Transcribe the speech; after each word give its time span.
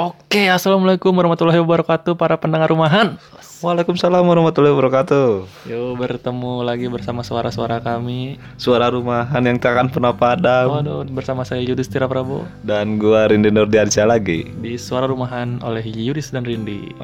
Oke, 0.00 0.48
assalamualaikum 0.48 1.12
warahmatullahi 1.12 1.60
wabarakatuh 1.60 2.16
para 2.16 2.32
pendengar 2.40 2.72
rumahan. 2.72 3.20
Waalaikumsalam 3.60 4.24
warahmatullahi 4.24 4.72
wabarakatuh. 4.72 5.44
Yuk 5.68 5.92
bertemu 6.00 6.64
lagi 6.64 6.88
bersama 6.88 7.20
suara-suara 7.20 7.84
kami. 7.84 8.40
Suara 8.56 8.88
rumahan 8.88 9.44
yang 9.44 9.60
tak 9.60 9.76
akan 9.76 9.92
pernah 9.92 10.16
padam. 10.16 10.72
Waduh, 10.72 11.04
bersama 11.12 11.44
saya 11.44 11.60
Yudhistira 11.60 12.08
Prabowo 12.08 12.48
Dan 12.64 12.96
gua 12.96 13.28
Rindi 13.28 13.52
Nurdiansyah 13.52 14.08
lagi. 14.08 14.48
di 14.48 14.80
Suara 14.80 15.04
Rumahan 15.04 15.60
oleh 15.60 15.84
Yudis 15.84 16.32
dan 16.32 16.48
Rindi. 16.48 16.96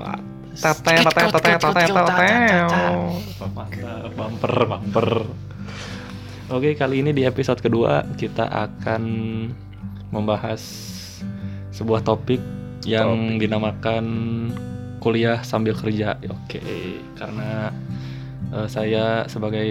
Teteh, 0.56 1.04
teteh, 1.04 1.26
teteh, 1.36 1.54
teteh. 1.60 1.88
Mantap, 3.52 4.08
bumper, 4.16 4.54
bumper. 4.64 5.08
Oke, 6.48 6.72
kali 6.72 7.04
ini 7.04 7.12
di 7.12 7.28
episode 7.28 7.60
kedua 7.60 8.08
kita 8.16 8.48
akan 8.48 9.04
membahas 10.08 10.64
sebuah 11.76 12.00
topik 12.00 12.40
yang 12.84 13.38
dinamakan 13.38 14.04
kuliah 14.98 15.40
sambil 15.40 15.72
kerja. 15.72 16.18
Oke, 16.26 16.60
karena 17.14 17.70
eh, 18.50 18.66
saya 18.66 19.24
sebagai 19.26 19.68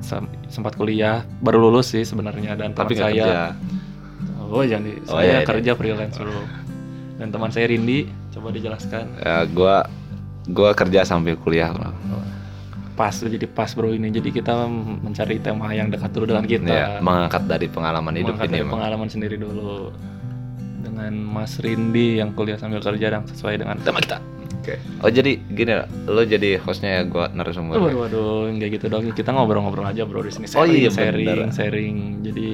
sem- 0.00 0.32
sempat 0.48 0.74
kuliah 0.74 1.22
baru 1.38 1.60
lulus 1.60 1.92
sih 1.92 2.02
sebenarnya 2.02 2.56
dan 2.56 2.72
Tapi 2.72 2.96
teman 2.96 3.04
saya 3.06 3.14
kerja. 3.14 3.42
Oh 4.50 4.64
jangan 4.64 4.82
di, 4.82 4.92
Oh, 5.06 5.14
saya 5.14 5.22
iya, 5.22 5.36
iya. 5.36 5.46
kerja 5.46 5.72
freelance 5.74 6.16
dulu. 6.18 6.42
Dan 7.20 7.28
teman 7.30 7.52
saya 7.52 7.68
Rindi, 7.68 8.08
coba 8.32 8.50
dijelaskan. 8.50 9.04
Ya, 9.20 9.44
gua 9.46 9.86
gua 10.48 10.74
kerja 10.74 11.04
sambil 11.04 11.36
kuliah. 11.36 11.70
bro. 11.70 11.92
Pas, 12.96 13.14
jadi 13.14 13.46
pas 13.46 13.70
bro 13.70 13.92
ini. 13.92 14.10
Jadi 14.10 14.28
kita 14.30 14.66
mencari 14.98 15.38
tema 15.38 15.70
yang 15.70 15.88
dekat 15.88 16.10
dulu 16.10 16.26
dengan 16.26 16.44
kita. 16.44 16.66
Ya, 16.66 16.86
mengangkat 16.98 17.46
dari 17.46 17.64
pengalaman 17.64 18.12
hidup 18.12 18.34
Mengangkat 18.34 18.48
ini. 18.48 18.52
dari 18.52 18.64
emang. 18.64 18.74
pengalaman 18.74 19.08
sendiri 19.08 19.36
dulu. 19.38 19.94
Dengan 20.80 21.12
Mas 21.14 21.56
Rindi 21.56 22.18
yang 22.18 22.32
kuliah 22.32 22.56
sambil 22.56 22.80
kerja 22.80 23.12
dan 23.12 23.22
sesuai 23.24 23.60
dengan 23.60 23.76
tema 23.80 24.00
kita. 24.00 24.18
Oke. 24.60 24.76
Oh 25.00 25.08
jadi 25.08 25.40
gini, 25.40 25.72
lo 26.04 26.20
jadi 26.20 26.60
hostnya 26.60 27.00
ya 27.00 27.02
gua 27.04 27.28
narasumber. 27.28 27.80
Waduh, 27.80 27.96
waduh, 27.96 28.40
enggak 28.48 28.76
gitu 28.76 28.88
dong. 28.88 29.08
Kita 29.12 29.32
ngobrol-ngobrol 29.32 29.88
aja 29.88 30.04
bro 30.04 30.20
di 30.20 30.28
sini. 30.28 30.44
Oh 30.52 30.64
Sharing, 30.64 30.76
iya, 30.76 30.90
sharing, 30.92 31.26
bener. 31.26 31.48
sharing. 31.52 31.96
Jadi 32.20 32.48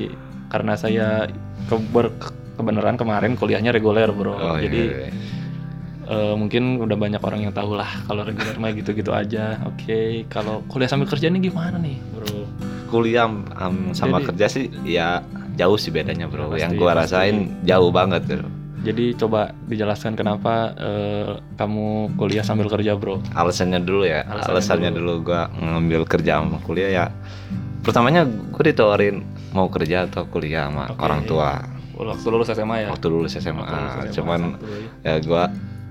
karena 0.47 0.73
saya 0.79 1.27
keber, 1.67 2.15
kebenaran 2.55 2.95
kemarin 2.95 3.35
kuliahnya 3.35 3.75
reguler 3.75 4.07
bro. 4.15 4.39
Oh, 4.39 4.55
jadi 4.55 4.81
iya, 4.81 4.99
iya. 5.07 5.13
Eh, 6.07 6.35
mungkin 6.39 6.79
udah 6.79 6.95
banyak 6.95 7.19
orang 7.19 7.43
yang 7.43 7.51
tahu 7.51 7.75
lah 7.75 7.91
kalau 8.07 8.23
reguler 8.23 8.55
mah 8.55 8.71
gitu-gitu 8.71 9.11
aja. 9.11 9.59
Oke, 9.67 10.23
kalau 10.31 10.63
kuliah 10.71 10.87
sambil 10.87 11.11
kerja 11.11 11.27
ini 11.27 11.43
gimana 11.43 11.83
nih, 11.83 11.99
bro? 12.15 12.47
kuliah 12.87 13.27
am, 13.59 13.91
sama 13.91 14.23
Jadi- 14.23 14.27
kerja 14.31 14.47
sih 14.47 14.65
ya 14.87 15.19
jauh 15.57 15.75
sih 15.75 15.89
bedanya 15.89 16.25
bro. 16.25 16.47
Ya, 16.47 16.49
pasti, 16.51 16.63
yang 16.63 16.73
gua 16.77 16.93
pasti. 16.93 17.01
rasain 17.11 17.37
jauh 17.63 17.91
banget 17.91 18.23
bro. 18.25 18.49
Jadi 18.79 19.19
coba 19.19 19.51
dijelaskan 19.67 20.15
kenapa 20.15 20.71
eh, 20.73 21.29
kamu 21.57 21.87
kuliah 22.15 22.41
sambil 22.41 22.69
kerja, 22.69 22.95
bro? 22.95 23.19
alasannya 23.33 23.81
dulu 23.81 24.05
ya 24.05 24.23
Alasannya 24.23 24.53
alasannya, 24.53 24.91
dulu. 24.95 25.13
dulu. 25.19 25.27
gua 25.27 25.41
ngambil 25.51 26.01
kerja 26.07 26.39
sama 26.39 26.59
kuliah 26.61 26.91
ya 26.93 27.05
pertamanya 27.81 28.23
gue 28.27 28.63
ditawarin 28.65 29.23
mau 29.51 29.67
kerja 29.67 30.05
atau 30.05 30.27
kuliah 30.27 30.67
sama 30.67 30.91
Oke. 30.91 31.01
orang 31.01 31.23
tua 31.25 31.51
Waktu 31.97 32.29
lulus 32.29 32.49
SMA 32.49 32.77
ya? 32.77 32.89
waktu 32.93 33.07
lulus 33.09 33.33
SMA, 33.33 33.57
Waktu 33.57 33.73
lulus 33.73 33.95
SMA, 33.97 34.13
cuman 34.13 34.41
santuy. 34.53 34.83
ya 35.01 35.15
gua 35.21 35.43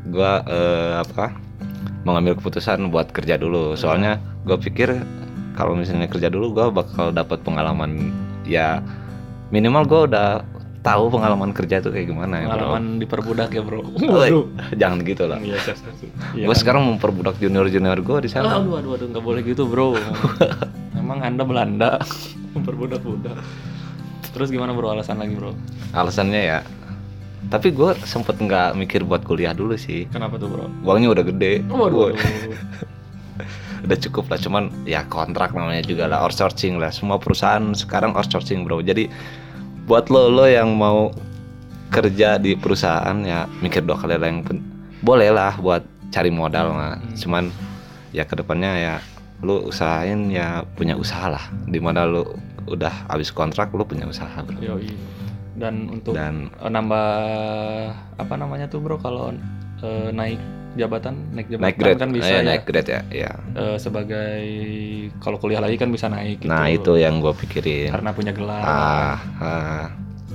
gua 0.05 0.31
eh, 0.45 0.94
apa 1.02 1.25
mengambil 2.03 2.38
keputusan 2.38 2.88
buat 2.88 3.09
kerja 3.09 3.35
dulu 3.35 3.73
soalnya 3.73 4.19
gua 4.44 4.55
pikir 4.55 4.94
kalau 5.52 5.73
misalnya 5.73 6.05
kerja 6.05 6.29
dulu 6.29 6.53
gua 6.53 6.69
bakal 6.69 7.09
dapat 7.09 7.41
pengalaman 7.41 8.13
ya 8.44 8.85
minimal 9.49 9.83
gua 9.85 10.01
udah 10.05 10.27
tahu 10.81 11.09
pengalaman 11.09 11.49
kerja 11.49 11.81
tuh 11.81 11.89
kayak 11.89 12.07
gimana 12.07 12.39
ya 12.39 12.45
bro. 12.45 12.53
pengalaman 12.53 12.83
diperbudak 12.97 13.49
ya, 13.49 13.61
bro. 13.61 13.81
Woi, 14.05 14.29
jangan 14.75 15.01
gitu 15.01 15.25
lah 15.25 15.41
Iya. 15.41 15.57
Iya 16.33 16.45
gue 16.45 16.47
kan? 16.47 16.57
sekarang 16.57 16.83
memperbudak 16.88 17.35
junior 17.38 17.66
junior 17.66 17.97
gue 17.97 18.17
di 18.21 18.29
sana 18.29 18.61
Aduh, 18.61 18.77
aduh, 18.77 18.93
aduh, 18.93 19.07
nggak 19.09 19.23
boleh 19.23 19.41
gitu, 19.41 19.66
bro. 19.66 19.97
Emang 20.95 21.22
anda 21.22 21.41
Belanda 21.41 21.97
memperbudak-budak. 22.53 23.33
Terus 24.29 24.50
gimana, 24.50 24.72
bro? 24.72 24.91
Alasan 24.91 25.17
lagi, 25.17 25.33
bro? 25.33 25.53
alasannya 25.91 26.41
ya 26.44 26.59
tapi 27.45 27.69
gue 27.69 27.94
sempet 28.03 28.35
nggak 28.35 28.73
mikir 28.75 29.06
buat 29.06 29.22
kuliah 29.22 29.53
dulu 29.53 29.77
sih 29.77 30.09
Kenapa 30.09 30.35
tuh, 30.35 30.50
bro? 30.50 30.66
uangnya 30.81 31.13
udah 31.13 31.23
gede 31.23 31.62
Waduh, 31.66 32.09
Woi, 32.09 32.13
waduh. 32.13 32.57
Udah 33.85 33.97
cukup 33.97 34.28
lah. 34.28 34.40
Cuman 34.41 34.73
ya 34.84 35.06
kontrak 35.06 35.53
namanya 35.53 35.85
juga 35.85 36.09
lah 36.09 36.25
outsourcing 36.25 36.81
lah. 36.81 36.90
Semua 36.90 37.22
perusahaan 37.22 37.62
sekarang 37.72 38.18
outsourcing 38.18 38.66
bro. 38.66 38.81
Jadi 38.81 39.07
buat 39.85 40.09
lo 40.09 40.28
lo 40.28 40.50
yang 40.50 40.73
mau 40.73 41.13
kerja 41.94 42.41
di 42.41 42.57
perusahaan 42.57 43.16
ya 43.22 43.45
mikir 43.62 43.85
dua 43.85 43.95
kali 43.95 44.18
lah 44.18 44.28
yang 44.28 44.41
pen- 44.41 44.66
boleh 45.06 45.29
lah 45.29 45.53
buat 45.62 45.85
cari 46.09 46.34
modal 46.34 46.74
mah 46.74 46.97
Hmm. 46.97 47.13
cuman 47.13 47.44
ya 48.09 48.25
ke 48.25 48.34
depannya 48.34 48.72
ya 48.74 48.94
lu 49.45 49.69
usahain 49.69 50.34
ya 50.34 50.66
punya 50.75 50.97
usaha 50.97 51.29
lah. 51.29 51.45
Di 51.69 51.78
mana 51.78 52.03
lu 52.09 52.25
udah 52.66 53.06
habis 53.06 53.29
kontrak 53.29 53.69
lu 53.78 53.85
punya 53.85 54.09
usaha 54.09 54.41
bro. 54.41 54.57
Yoi. 54.57 54.90
Dan 55.56 55.88
untuk 55.88 56.18
dan 56.18 56.51
nambah 56.59 57.07
apa 58.18 58.34
namanya 58.35 58.66
tuh 58.68 58.81
bro? 58.81 58.97
Kalau 58.97 59.31
eh, 59.85 60.09
naik 60.12 60.41
jabatan 60.75 61.16
naik 61.31 61.47
jabatan 61.47 61.63
naik 61.63 61.78
grade. 61.80 62.00
kan 62.00 62.09
bisa 62.12 62.31
eh, 62.31 62.36
ya. 62.36 62.41
naik 62.44 62.63
grade 62.68 62.90
ya 62.91 63.02
ya 63.09 63.31
eh, 63.56 63.78
sebagai 63.80 64.44
kalau 65.24 65.40
kuliah 65.40 65.63
lagi 65.63 65.80
kan 65.80 65.90
bisa 65.90 66.12
naik 66.12 66.44
gitu. 66.44 66.52
nah 66.52 66.68
itu 66.68 67.00
yang 67.00 67.24
gue 67.24 67.34
pikirin. 67.34 67.96
Karena 67.96 68.12
punya 68.12 68.31
gelar. 68.36 68.63
Ah, 68.63 69.18
ah, 69.40 69.86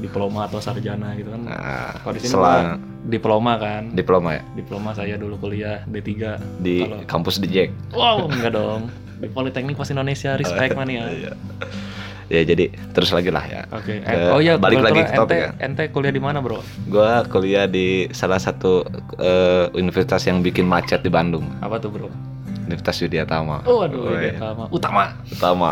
diploma 0.01 0.49
atau 0.49 0.59
sarjana 0.59 1.13
gitu 1.15 1.29
kan. 1.31 1.41
Ah. 1.53 1.93
kalau 2.01 2.15
di 2.17 2.21
sini 2.25 2.33
selang 2.33 2.81
diploma 3.07 3.53
kan. 3.61 3.83
Diploma 3.93 4.41
ya? 4.41 4.43
Diploma 4.57 4.91
saya 4.97 5.15
dulu 5.21 5.37
kuliah 5.37 5.85
D3 5.85 6.09
di 6.61 6.85
Kalau- 6.85 7.05
kampus 7.05 7.37
di 7.41 7.49
Jack? 7.53 7.71
Wow 7.93 8.29
enggak 8.33 8.57
dong. 8.57 8.89
Di 9.21 9.29
Politeknik 9.29 9.77
Pos 9.77 9.93
Indonesia 9.93 10.33
respect 10.41 10.73
mania 10.73 11.05
Iya. 11.13 11.33
Ya 12.31 12.47
jadi 12.47 12.71
terus 12.95 13.11
lagi 13.11 13.29
lah 13.35 13.43
ya. 13.45 13.63
Oke 13.75 13.99
Ke- 14.01 14.15
Eh, 14.15 14.31
oh 14.31 14.41
iya 14.41 14.55
balik 14.55 14.81
lagi 14.81 15.03
ke 15.03 15.13
topik 15.19 15.35
ente, 15.35 15.37
ya. 15.43 15.51
ente 15.59 15.83
kuliah 15.91 16.15
di 16.15 16.23
mana 16.23 16.39
bro? 16.39 16.63
Gua 16.87 17.27
kuliah 17.27 17.67
di 17.67 18.07
salah 18.15 18.39
satu 18.39 18.87
eh, 19.19 19.67
universitas 19.75 20.23
yang 20.31 20.41
bikin 20.41 20.65
macet 20.65 21.03
di 21.03 21.11
Bandung. 21.11 21.45
Apa 21.59 21.83
tuh 21.83 21.91
bro? 21.91 22.09
Universitas 22.71 23.03
Widyatama 23.03 23.67
oh 23.67 23.83
aduh 23.83 24.15
Woi, 24.15 24.31
ini 24.31 24.39
utama. 24.71 25.19
Utama. 25.27 25.71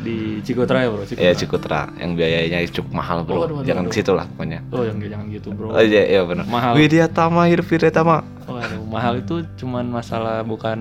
Di 0.00 0.40
Cikotra 0.40 0.80
ya 0.80 0.88
bro? 0.88 1.04
Cikotra. 1.04 1.28
ya 1.28 1.32
Cikutra. 1.36 1.80
Yang 2.00 2.10
biayanya 2.16 2.58
cukup 2.72 2.92
mahal 2.96 3.18
bro. 3.28 3.44
Waduh, 3.44 3.60
waduh, 3.60 3.68
jangan 3.68 3.84
waduh. 3.84 3.92
ke 3.92 4.00
situ 4.00 4.12
lah 4.16 4.24
pokoknya. 4.32 4.58
Oh 4.72 4.80
yang 4.80 4.96
jangan 4.96 5.26
gitu 5.28 5.48
bro. 5.52 5.68
Oh 5.76 5.84
iya 5.84 6.02
iya 6.08 6.24
benar. 6.24 6.48
Mahal. 6.48 6.72
Widyatama 6.80 7.42
hidup 7.52 7.68
Widyatama 7.68 8.24
Waduh, 8.48 8.82
mahal 8.88 9.20
itu 9.20 9.44
cuman 9.60 9.84
masalah 9.92 10.40
bukan 10.40 10.80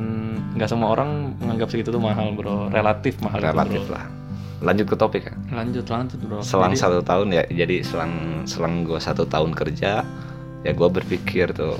nggak 0.56 0.70
semua 0.72 0.96
orang 0.96 1.36
menganggap 1.44 1.68
segitu 1.68 1.92
tuh 1.92 2.00
mahal 2.00 2.32
bro. 2.32 2.72
Relatif 2.72 3.20
mahal 3.20 3.44
relatif 3.44 3.84
itu, 3.84 3.92
bro. 3.92 4.00
lah 4.00 4.19
lanjut 4.60 4.86
ke 4.86 4.96
topik 4.96 5.24
ya? 5.24 5.34
Lanjut 5.54 5.86
lanjut 5.86 6.20
bro. 6.20 6.40
Selang 6.40 6.72
Jadi- 6.72 6.82
satu 6.82 7.00
tahun 7.02 7.28
ya 7.32 7.44
jadi 7.46 7.80
selang 7.82 8.14
selang 8.44 8.84
gua 8.84 8.98
satu 8.98 9.24
tahun 9.24 9.52
kerja 9.52 10.04
ya 10.60 10.72
gua 10.72 10.88
berpikir 10.88 11.52
tuh 11.52 11.80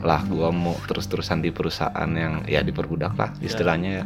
lah 0.00 0.20
gua 0.26 0.52
mau 0.52 0.76
terus 0.84 1.04
terusan 1.04 1.40
di 1.40 1.48
perusahaan 1.48 2.04
yang 2.06 2.44
ya 2.44 2.60
diperbudak 2.60 3.14
lah 3.14 3.32
istilahnya 3.40 3.90
ya. 4.00 4.04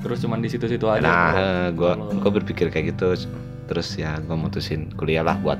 Terus 0.00 0.20
cuman 0.20 0.38
di 0.38 0.48
situ-situ 0.48 0.86
aja 0.86 1.02
nah 1.02 1.30
bro. 1.32 1.42
eh, 1.42 1.68
gua 2.16 2.30
berpikir 2.32 2.68
kayak 2.68 2.94
gitu 2.94 3.26
terus 3.66 3.94
ya 3.94 4.14
gua 4.20 4.34
mutusin 4.36 4.90
kuliah 4.92 5.22
lah 5.22 5.34
buat 5.36 5.58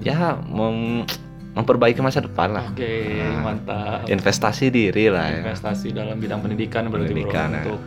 ya 0.00 0.36
mem- 0.42 1.08
memperbaiki 1.50 1.98
masa 1.98 2.20
depan 2.20 2.52
lah. 2.52 2.68
Oke 2.68 3.16
Nah, 3.16 3.42
mantap. 3.42 4.06
investasi 4.06 4.68
diri 4.68 5.08
lah 5.08 5.26
ya. 5.26 5.38
Investasi 5.42 5.90
dalam 5.90 6.14
bidang 6.16 6.38
pendidikan 6.38 6.86
berarti 6.86 7.10
Pendidikan, 7.10 7.48
bro 7.48 7.56
ya. 7.56 7.62
untuk 7.66 7.80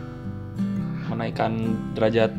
menaikkan 1.06 1.52
derajat 1.94 2.30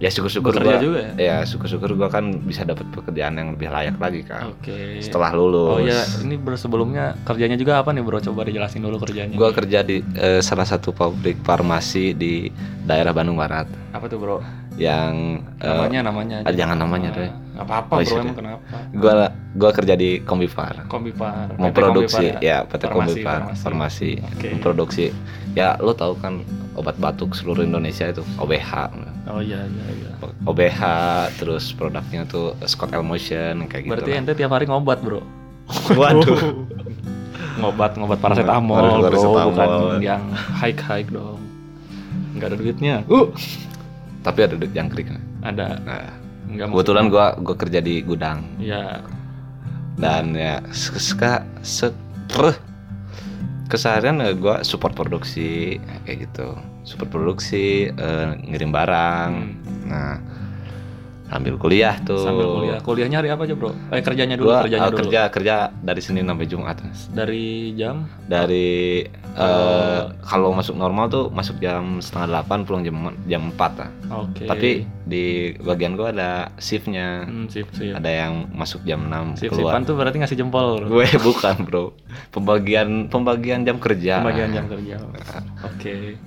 ya 0.00 0.08
syukur-syukur 0.08 0.56
bekerja 0.56 0.72
gua 0.72 0.80
juga 0.80 0.98
ya? 0.98 1.12
Ya 1.14 1.36
syukur-syukur 1.44 1.92
gua 1.92 2.08
kan 2.08 2.40
bisa 2.40 2.64
dapat 2.64 2.88
pekerjaan 2.88 3.36
yang 3.36 3.52
lebih 3.52 3.68
layak 3.68 4.00
lagi 4.00 4.24
kan 4.24 4.48
oke. 4.48 4.96
Setelah 4.98 5.36
lulus. 5.36 5.76
Oh 5.76 5.78
ya 5.78 6.00
ini 6.24 6.34
bro 6.34 6.56
sebelumnya 6.56 7.20
kerjanya 7.22 7.54
juga 7.54 7.78
apa 7.78 7.92
nih 7.92 8.00
bro? 8.00 8.16
Coba 8.18 8.48
dijelasin 8.48 8.80
dulu 8.80 8.96
kerjanya. 8.98 9.36
Gua 9.36 9.52
kerja 9.52 9.84
di 9.84 10.00
eh, 10.16 10.40
salah 10.40 10.64
satu 10.64 10.90
pabrik 10.90 11.36
farmasi 11.44 12.16
di 12.16 12.48
daerah 12.82 13.12
Bandung 13.12 13.36
Barat. 13.36 13.68
Apa 13.92 14.08
tuh 14.08 14.16
bro? 14.16 14.40
Yang 14.80 15.44
eh, 15.60 15.68
namanya 15.68 16.00
namanya 16.08 16.36
ah, 16.48 16.54
jangan 16.56 16.76
namanya 16.80 17.10
deh. 17.12 17.28
nggak 17.50 17.66
apa-apa 17.68 17.92
Oh, 17.92 18.00
bro 18.00 18.16
emang 18.16 18.36
kenapa? 18.40 18.76
Gua 18.96 19.12
gua 19.52 19.70
kerja 19.76 19.94
di 19.94 20.24
Kombifar. 20.24 20.88
Kombipar 20.88 21.52
PT 21.52 21.60
Memproduksi 21.60 22.24
Kombipar 22.32 22.40
ya? 22.40 22.56
PT 22.64 22.82
Kombifar 22.88 23.38
farmasi. 23.52 23.60
farmasi, 23.60 24.10
Oke. 24.32 24.48
memproduksi. 24.56 25.06
Ya 25.52 25.76
lo 25.76 25.92
tahu 25.92 26.16
kan 26.16 26.40
obat 26.78 26.96
batuk 27.02 27.34
seluruh 27.34 27.66
Indonesia 27.66 28.06
itu 28.06 28.22
OBH. 28.38 28.70
oh 29.30 29.42
iya 29.42 29.58
iya 29.66 29.86
iya 29.90 30.10
OBH 30.46 30.80
terus 31.36 31.74
produknya 31.74 32.24
tuh 32.26 32.54
Scott 32.66 32.94
Elmotion 32.94 33.66
kayak 33.66 33.82
gitu. 33.86 33.92
berarti 33.92 34.10
lah. 34.14 34.18
ente 34.22 34.32
tiap 34.38 34.50
hari 34.54 34.64
ngobat 34.70 35.02
bro 35.02 35.20
Waduh. 35.94 36.38
ngobat 37.60 37.98
ngobat 37.98 38.18
paracetamol 38.22 39.10
bro 39.10 39.50
bukan 39.50 39.68
yang 40.02 40.22
hike 40.34 40.80
hike 40.82 41.10
dong 41.10 41.42
nggak 42.38 42.54
ada 42.54 42.56
duitnya 42.56 42.94
uh 43.10 43.28
Tapi 44.20 44.44
ada 44.44 44.52
duit 44.52 44.76
jangkrik. 44.76 45.08
ada 45.40 45.80
Nah, 45.80 46.12
nggak 46.44 46.68
kebetulan 46.76 47.08
gua 47.08 47.32
gua 47.40 47.56
kerja 47.56 47.80
di 47.80 48.04
gudang. 48.04 48.44
ya 48.60 49.00
dan 49.96 50.36
ya 50.36 50.60
suka 50.72 51.40
se. 51.64 51.88
Keseharian 53.70 54.18
ya 54.18 54.34
gue 54.34 54.56
support 54.66 54.98
produksi 54.98 55.78
kayak 56.04 56.26
gitu. 56.26 56.58
Support 56.82 57.10
produksi 57.14 57.88
eh, 57.94 58.28
ngirim 58.50 58.74
barang. 58.74 59.32
Nah 59.86 60.18
sambil 61.30 61.54
kuliah 61.56 61.94
tuh 62.02 62.18
Sambil 62.18 62.46
kuliah. 62.50 62.78
Kuliahnya 62.82 63.22
hari 63.22 63.30
apa 63.30 63.46
aja, 63.46 63.54
Bro? 63.54 63.70
Eh 63.94 64.02
kerjanya 64.02 64.34
dulu, 64.34 64.50
Gua 64.50 64.66
kerjanya 64.66 64.82
eh, 64.82 64.90
dulu. 64.90 64.98
kerja 65.06 65.20
kerja 65.30 65.54
dari 65.78 66.00
Senin 66.02 66.26
sampai 66.26 66.46
Jumat 66.50 66.82
Dari 67.14 67.70
jam 67.78 68.10
dari 68.26 69.06
eh, 69.14 70.00
kalau 70.26 70.50
masuk 70.50 70.74
normal 70.74 71.06
tuh 71.06 71.30
masuk 71.30 71.62
jam 71.62 72.02
setengah 72.02 72.26
delapan 72.34 72.58
pulang 72.66 72.82
jam 72.82 72.96
jam 73.30 73.42
empat 73.54 73.72
lah 73.78 73.90
Oke. 74.26 74.44
tapi 74.50 74.70
di 75.06 75.54
bagian 75.62 75.94
gua 75.94 76.10
ada 76.10 76.30
shiftnya 76.58 77.26
hmm, 77.30 77.46
sip, 77.46 77.70
sip. 77.70 77.94
ada 77.94 78.10
yang 78.10 78.50
masuk 78.50 78.82
jam 78.82 79.06
6 79.06 79.38
Sip, 79.38 79.50
keluar 79.54 79.70
sipan 79.74 79.82
tuh 79.86 79.94
berarti 79.94 80.16
ngasih 80.18 80.38
jempol, 80.38 80.82
Bro. 80.82 80.98
gue 80.98 81.06
bukan 81.30 81.56
bro 81.62 81.84
pembagian 82.34 83.06
pembagian 83.06 83.62
jam 83.62 83.78
kerja 83.78 84.18
Pembagian 84.22 84.50
jam 84.50 84.66
kerja. 84.66 84.96
Oke. 85.62 86.18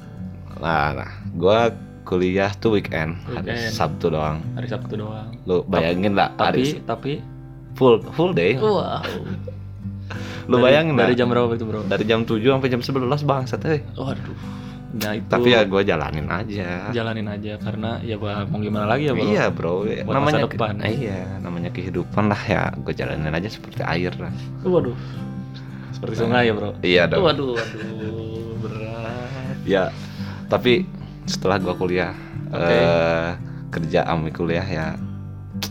nah, 0.64 0.96
nah 0.96 1.12
gua 1.36 1.72
kuliah 2.04 2.52
tuh 2.54 2.74
weekend, 2.74 3.16
hari 3.26 3.50
Weekend. 3.50 3.72
Sabtu 3.72 4.08
doang 4.08 4.44
Hari 4.54 4.68
Sabtu 4.68 4.94
doang. 4.96 5.28
lu 5.44 5.64
bayangin 5.66 6.14
lah 6.14 6.30
Tapi 6.32 6.44
hari 6.44 6.64
tapi 6.84 7.12
full 7.74 8.00
full 8.12 8.32
day 8.32 8.56
wow. 8.56 9.00
lu 10.46 10.56
Dari- 10.56 10.64
bayangin 10.64 10.94
dari 10.94 11.14
jam 11.14 11.28
berapa 11.28 11.50
itu, 11.50 11.64
Bro? 11.64 11.88
dari 11.88 12.04
jam 12.04 12.22
7 12.22 12.38
sampai 12.44 12.70
jam 12.70 12.82
11 12.82 13.24
bangsat 13.24 13.62
eh 13.66 13.82
Waduh. 13.94 14.38
Nah, 14.94 15.18
itu 15.18 15.26
tapi 15.26 15.50
ya 15.50 15.66
gua 15.66 15.82
jalanin 15.82 16.30
aja 16.30 16.94
jalanin 16.94 17.26
aja 17.26 17.58
karena 17.58 17.98
ya 18.00 18.14
bah, 18.14 18.46
mau 18.46 18.62
gimana 18.62 18.86
lagi 18.86 19.10
ya, 19.10 19.14
Bro? 19.16 19.26
Iya 19.26 19.46
bro, 19.50 19.74
Buat 19.82 20.06
namanya 20.06 20.38
masa 20.38 20.54
depan. 20.54 20.74
iya 20.86 21.20
namanya 21.42 21.70
kehidupan 21.74 22.30
lah 22.30 22.38
ya, 22.38 22.70
gue 22.78 22.94
jalanin 22.94 23.34
aja 23.34 23.50
seperti 23.50 23.82
air 23.82 24.14
lah. 24.14 24.30
Waduh. 24.62 24.94
Seperti 25.90 26.14
sungai 26.16 26.46
ya, 26.46 26.54
Bro. 26.54 26.70
Iya 26.80 27.04
dong. 27.10 27.26
Waduh, 27.26 27.58
waduh, 27.58 28.54
berat. 28.62 29.58
Ya, 29.66 29.90
tapi 30.46 30.86
setelah 31.26 31.58
gua 31.58 31.74
kuliah 31.74 32.12
Oke. 32.50 32.68
eh, 32.70 33.30
kerja 33.70 34.06
ambil 34.06 34.32
kuliah 34.32 34.64
ya, 34.64 34.88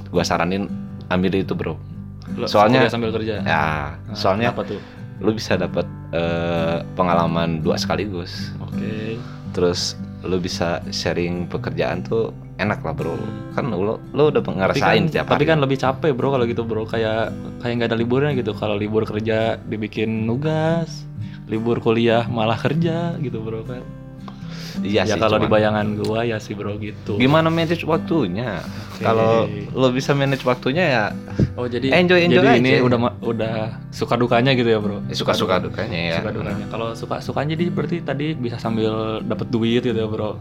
gua 0.08 0.22
saranin 0.22 0.66
ambil 1.08 1.32
itu 1.34 1.52
bro. 1.52 1.76
Lo 2.32 2.46
Soalnya- 2.46 2.88
sambil 2.88 3.10
kerja. 3.10 3.38
Ya, 3.38 3.44
Nah, 3.44 4.14
soalnya 4.14 4.50
apa 4.50 4.64
tuh? 4.64 4.80
lu 5.18 5.30
bisa 5.32 5.54
dapat 5.54 5.86
eh, 6.10 6.78
pengalaman 6.92 7.60
dua 7.60 7.76
sekaligus. 7.76 8.52
Oke. 8.60 9.16
Terus 9.52 9.94
lu 10.22 10.36
bisa 10.36 10.80
sharing 10.88 11.46
pekerjaan 11.46 12.02
tuh 12.02 12.30
enak 12.56 12.80
lah 12.80 12.92
bro. 12.92 13.14
Hmm. 13.14 13.52
Kan 13.52 13.64
lu 13.68 13.96
lu 13.96 14.22
udah 14.24 14.38
Tapi 14.38 14.52
ngerasain 14.52 15.02
kan, 15.02 15.10
tiap 15.10 15.24
tapi 15.26 15.44
hari. 15.44 15.50
kan 15.50 15.58
lebih 15.58 15.78
capek 15.78 16.12
bro 16.12 16.28
kalau 16.30 16.44
gitu 16.44 16.62
bro 16.62 16.84
kayak 16.84 17.32
kayak 17.60 17.74
nggak 17.76 17.90
ada 17.90 17.98
liburnya 17.98 18.32
gitu 18.32 18.52
kalau 18.52 18.74
libur 18.74 19.02
kerja 19.02 19.56
dibikin 19.62 20.24
nugas 20.24 21.04
libur 21.46 21.78
kuliah 21.78 22.24
malah 22.26 22.56
kerja 22.56 23.16
gitu 23.18 23.40
bro 23.40 23.60
kan 23.62 23.82
iya 24.80 25.02
ya 25.04 25.14
sih. 25.14 25.20
kalau 25.20 25.36
di 25.36 25.46
bayangan 25.46 25.86
gua 25.96 26.22
ya 26.22 26.36
sih 26.36 26.52
bro 26.52 26.74
gitu. 26.76 27.16
Gimana 27.16 27.48
manage 27.48 27.82
waktunya? 27.82 28.62
Oke. 28.92 29.02
kalau 29.02 29.50
lo 29.72 29.90
bisa 29.90 30.12
manage 30.12 30.42
waktunya 30.42 30.84
ya 30.86 31.04
oh 31.58 31.66
jadi 31.66 31.90
Enjoy- 31.90 32.22
enjoy 32.22 32.38
jadi 32.40 32.60
ini 32.60 32.70
aja. 32.78 32.86
udah 32.86 32.98
ma- 32.98 33.18
udah 33.18 33.54
suka 33.90 34.14
dukanya 34.14 34.54
gitu 34.54 34.68
ya 34.68 34.78
bro? 34.78 35.02
Suka 35.10 35.34
suka 35.34 35.58
dukanya 35.58 35.98
ya. 35.98 36.16
Suka 36.20 36.30
dukanya. 36.32 36.66
Kalau 36.70 36.86
suka 36.94 37.16
sukanya 37.18 37.54
jadi 37.54 37.64
berarti 37.68 37.96
tadi 38.00 38.26
bisa 38.32 38.56
sambil 38.56 39.18
dapat 39.20 39.48
duit 39.48 39.80
gitu 39.80 39.92
ya 39.92 40.06
bro? 40.06 40.38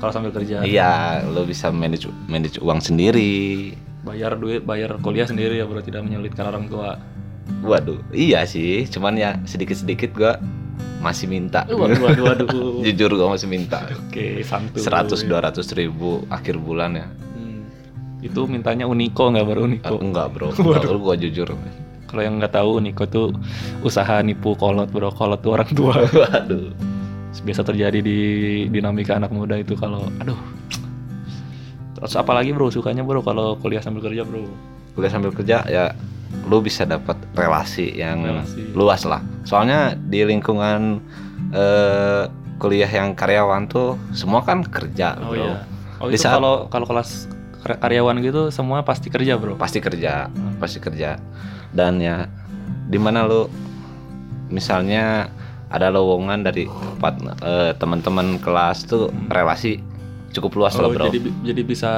Kalau 0.00 0.12
sambil 0.12 0.30
kerja. 0.30 0.60
Iya 0.62 1.24
lo 1.24 1.44
bisa 1.44 1.68
manage 1.68 2.06
manage 2.26 2.60
uang 2.60 2.78
sendiri. 2.78 3.72
Bayar 4.04 4.36
duit 4.36 4.60
bayar 4.62 5.00
kuliah 5.00 5.24
sendiri 5.24 5.56
ya 5.56 5.64
bro 5.64 5.80
tidak 5.80 6.04
menyulitkan 6.04 6.44
orang 6.44 6.68
tua. 6.68 7.00
Waduh 7.60 8.00
iya 8.10 8.44
sih. 8.44 8.84
Cuman 8.84 9.16
ya 9.16 9.40
sedikit 9.44 9.76
sedikit 9.76 10.12
gua 10.12 10.36
masih 10.98 11.28
minta 11.28 11.68
waduh 11.68 12.00
waduh 12.00 12.24
waduh 12.24 12.48
jujur 12.86 13.10
gua 13.12 13.36
masih 13.36 13.44
minta 13.46 13.84
oke 13.86 14.40
santuy 14.42 14.80
100 14.80 15.28
200 15.28 15.78
ribu 15.78 16.24
akhir 16.28 16.56
bulan 16.56 16.92
ya 16.96 17.06
Hmm. 17.34 17.66
Itu 18.22 18.48
mintanya 18.48 18.88
Uniko 18.88 19.28
nggak 19.28 19.44
baru 19.44 19.60
Eh, 19.60 19.66
Uniko? 19.68 19.94
enggak 20.00 20.26
bro 20.32 20.48
enggak, 20.56 20.82
lu 20.88 20.98
gua 20.98 21.14
jujur 21.14 21.44
Kalau 22.08 22.22
yang 22.22 22.38
nggak 22.38 22.54
tahu 22.54 22.80
Uniko 22.80 23.04
tuh 23.04 23.36
usaha 23.82 24.22
nipu 24.22 24.54
kolot 24.54 24.88
bro. 24.88 25.10
Kolot 25.10 25.42
tuh 25.42 25.50
orang 25.52 25.68
tua. 25.74 25.98
waduh 26.24 26.72
Biasa 27.34 27.66
terjadi 27.66 27.98
di 27.98 28.18
dinamika 28.70 29.18
anak 29.18 29.28
muda 29.28 29.58
itu 29.58 29.74
kalau 29.74 30.06
aduh. 30.22 30.38
Terus 31.94 32.14
apalagi 32.14 32.54
bro 32.54 32.70
sukanya 32.70 33.02
bro 33.02 33.20
kalau 33.20 33.58
kuliah 33.58 33.82
sambil 33.82 34.00
kerja 34.00 34.22
bro. 34.22 34.46
kuliah 34.94 35.10
sambil 35.10 35.34
kerja 35.34 35.66
ya 35.66 35.90
lu 36.42 36.58
bisa 36.58 36.84
dapat 36.84 37.16
relasi 37.32 37.88
yang 37.90 38.22
Relasi. 38.22 38.72
luas 38.72 39.02
lah 39.02 39.18
soalnya 39.42 39.94
di 39.94 40.22
lingkungan 40.22 41.00
eh, 41.50 42.22
kuliah 42.56 42.88
yang 42.88 43.12
karyawan 43.12 43.66
tuh 43.66 43.96
semua 44.10 44.40
kan 44.40 44.62
kerja 44.62 45.16
Oh 45.18 45.30
bro 45.30 45.36
iya. 45.36 45.54
Oh 45.96 46.06
Di 46.06 46.14
itu 46.14 46.22
saat- 46.22 46.36
kalau 46.36 46.66
kalau 46.68 46.84
kelas 46.84 47.26
kar- 47.58 47.80
karyawan 47.80 48.20
gitu 48.20 48.48
semua 48.48 48.82
pasti 48.82 49.08
kerja 49.08 49.34
bro. 49.34 49.54
pasti 49.54 49.78
kerja 49.78 50.28
Hmm. 50.28 50.58
pasti 50.58 50.78
kerja 50.78 51.16
dan 51.70 51.98
ya 51.98 52.28
di 52.84 52.96
mana 52.96 53.22
lu 53.22 53.48
misalnya 54.46 55.32
ada 55.66 55.88
lowongan 55.88 56.44
dari 56.44 56.68
tempat 56.68 57.14
eh, 57.40 57.72
teman-teman 57.74 58.38
kelas 58.38 58.84
tuh 58.84 59.10
relasi 59.26 59.80
cukup 60.30 60.54
luas 60.56 60.74
lah 60.76 60.86
Oh, 60.86 60.92
bro 60.92 61.08
jadi 61.08 61.18
jadi 61.42 61.62
bisa 61.62 61.90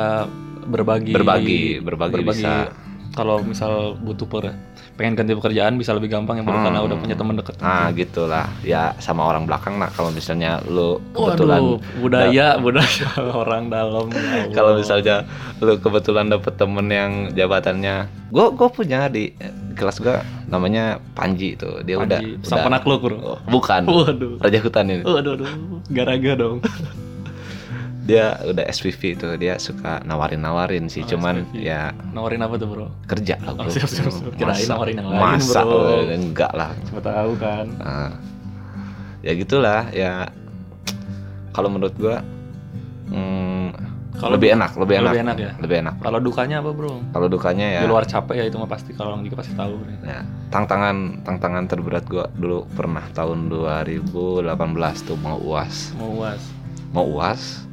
berbagi 0.64 1.12
Berbagi, 1.12 1.62
berbagi 1.80 2.22
bisa. 2.22 2.70
Kalau 3.16 3.40
misal 3.40 3.72
butuh 3.96 4.24
per, 4.24 4.52
pengen 4.94 5.12
ganti 5.14 5.32
pekerjaan 5.32 5.74
bisa 5.74 5.90
lebih 5.90 6.08
gampang 6.10 6.36
ya 6.36 6.42
bro 6.42 6.52
Hmm. 6.52 6.64
karena 6.64 6.80
udah 6.82 6.96
punya 6.96 7.12
teman 7.14 7.34
deket. 7.34 7.56
nah 7.58 7.88
gitulah 7.90 8.48
ya 8.62 8.92
sama 8.96 9.24
orang 9.24 9.44
belakang 9.44 9.76
lah 9.76 9.88
kalau 9.90 10.08
misalnya 10.08 10.60
lu 10.64 11.00
kebetulan 11.10 11.60
Waduh, 11.60 11.80
budaya 11.96 12.46
budaya 12.56 13.08
orang 13.44 13.68
dalam. 13.68 14.08
ya 14.08 14.52
kalau 14.52 14.72
misalnya 14.74 15.24
lu 15.58 15.76
kebetulan 15.76 16.28
dapet 16.28 16.52
temen 16.54 16.86
yang 16.86 17.10
jabatannya 17.30 18.04
gue 18.26 18.46
gue 18.50 18.68
punya 18.70 19.08
di 19.08 19.32
kelas 19.72 19.96
gue 19.98 20.16
namanya 20.46 20.96
Panji 21.12 21.52
tuh 21.54 21.80
dia 21.82 21.96
udah 21.96 22.16
Panji, 22.16 22.32
udah 22.34 22.44
sang 22.46 22.60
penakluk 22.62 23.00
bro. 23.02 23.16
Oh, 23.16 23.38
bukan 23.46 23.84
Waduh. 23.84 24.40
raja 24.40 24.58
hutan 24.58 24.88
ini 24.90 25.02
Waduh, 25.02 25.32
aduh, 25.36 25.48
garaga 25.88 26.32
dong. 26.34 26.58
dia 28.06 28.24
udah 28.40 28.64
SPV 28.64 29.00
tuh 29.16 29.34
dia 29.34 29.58
suka 29.58 29.98
nawarin 30.00 30.38
nawarin 30.38 30.86
sih 30.86 31.02
Oh, 31.02 31.10
cuman 31.10 31.42
SPV. 31.44 31.58
ya 31.60 31.90
Nawarin 32.08 32.40
apa 32.40 32.54
tuh 32.54 32.68
bro? 32.68 32.86
kerja 33.04 33.34
lah 33.36 33.52
bro 33.52 33.62
Oh, 33.62 33.68
siap, 33.68 33.86
siap, 33.86 34.06
siap. 34.08 34.30
Kirain 34.32 34.54
Masa- 34.56 34.70
nawarin 34.72 34.94
yang 34.96 35.08
lain, 35.08 35.20
masa 35.20 35.60
bro. 35.60 35.80
eh, 36.06 36.14
enggak 36.14 36.52
lah 36.52 36.70
Coba 36.86 37.00
tahu 37.04 37.32
kan. 37.36 37.66
Nah, 37.76 38.10
ya 39.20 39.32
gitulah 39.34 39.90
ya 39.92 40.30
kalau 41.50 41.66
menurut 41.66 41.94
gua 41.96 42.22
hmm, 43.08 43.68
Kalau 44.14 44.32
lebih 44.32 44.48
enak 44.50 44.72
lebih 44.74 44.96
enak 44.96 45.10
lebih 45.10 45.22
enak 45.22 45.36
ya? 45.36 45.52
lebih 45.58 45.76
enak 45.82 45.94
Kalau 45.98 46.18
dukanya 46.18 46.56
apa 46.58 46.70
bro? 46.70 46.94
kalau 47.10 47.26
dukanya 47.26 47.66
ya 47.70 47.80
Di 47.82 47.88
luar 47.88 48.04
capek 48.04 48.34
ya 48.34 48.44
itu 48.44 48.56
mah 48.56 48.64
pasti 48.66 48.90
kalau 48.92 49.12
orang 49.12 49.22
juga 49.22 49.42
pasti 49.42 49.52
tahu. 49.52 49.76
Ya, 50.00 50.22
tantangan 50.48 50.96
tantangan 51.20 51.64
terberat 51.66 52.06
gua 52.06 52.30
dulu 52.30 52.64
pernah 52.70 53.04
tahun 53.10 53.50
2018 53.50 54.46
tuh 55.02 55.16
mau 55.16 55.36
uas. 55.36 55.90
Mau 55.92 56.16
uas. 56.16 56.40
Mau 56.88 57.04
uas, 57.10 57.66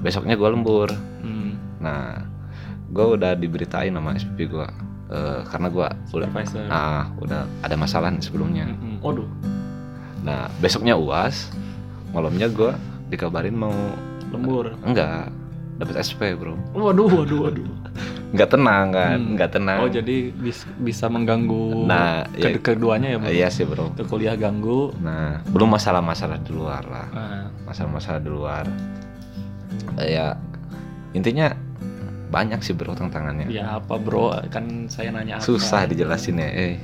besoknya 0.00 0.34
gua 0.34 0.50
lembur. 0.50 0.88
Hmm. 1.20 1.56
Nah, 1.78 2.24
gua 2.88 3.14
udah 3.14 3.32
diberitain 3.32 3.90
sama 3.90 4.14
SPP 4.14 4.48
gua 4.48 4.68
eh, 5.06 5.40
karena 5.44 5.68
gua 5.68 5.88
udah 6.08 6.28
Supervisor. 6.28 6.66
ah 6.68 7.08
udah 7.16 7.44
ada 7.60 7.74
masalah 7.74 8.08
nih 8.08 8.20
sebelumnya. 8.20 8.66
Mm-mm. 8.66 8.98
Waduh. 9.00 9.28
Nah, 10.20 10.52
besoknya 10.56 10.94
uas, 10.94 11.48
malamnya 12.10 12.46
gua 12.46 12.76
dikabarin 13.06 13.54
mau 13.54 13.72
Lembur. 14.28 14.72
enggak 14.80 15.32
dapat 15.76 15.96
SP, 15.98 16.32
Bro. 16.32 16.54
Waduh, 16.72 17.08
waduh, 17.08 17.38
waduh. 17.42 17.66
Enggak 18.30 18.46
tenang 18.48 18.86
kan, 18.90 19.16
Hmm. 19.16 19.30
enggak 19.34 19.50
tenang. 19.50 19.78
Oh 19.80 19.90
jadi 19.90 20.30
bis- 20.30 20.68
bisa 20.78 21.08
mengganggu 21.08 21.82
Nah, 21.82 22.22
ke- 22.28 22.52
ya- 22.52 22.62
keduanya 22.62 23.08
ya 23.10 23.18
bro? 23.18 23.26
Iya 23.28 23.48
sih, 23.48 23.64
Bro. 23.64 23.90
Ke 23.92 24.04
kuliah 24.04 24.36
ganggu. 24.36 24.94
Nah, 24.96 25.42
belum 25.46 25.66
masalah-masalah 25.68 26.38
di 26.38 26.52
luar 26.52 26.84
lah. 26.84 27.06
Nah, 27.10 27.42
masalah-masalah 27.64 28.20
di 28.20 28.30
luar 28.30 28.70
ya 29.96 30.34
intinya 31.10 31.52
banyak 32.28 32.60
sih 32.60 32.72
bro 32.72 32.94
tantangannya 32.94 33.50
ya 33.50 33.76
apa 33.76 33.96
bro? 33.96 34.30
Kan 34.48 34.86
saya 34.86 35.10
nanya 35.10 35.36
apa? 35.36 35.44
susah 35.44 35.84
dijelasin 35.84 36.36
ya 36.36 36.48
eh 36.48 36.74